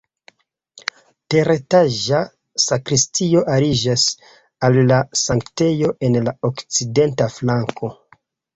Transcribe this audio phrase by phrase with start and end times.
[1.33, 2.21] Teretaĝa
[2.63, 4.07] sakristio aliĝas
[4.71, 7.95] al la sanktejo en la okcidenta flanko.